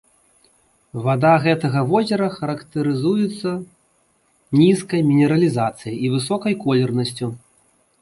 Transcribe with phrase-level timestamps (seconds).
[1.03, 3.51] Вада гэтага возера характарызуецца
[4.63, 7.27] нізкай мінералізацыяй і высокай колернасцю.